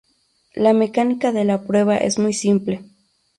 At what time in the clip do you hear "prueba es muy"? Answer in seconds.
1.61-2.33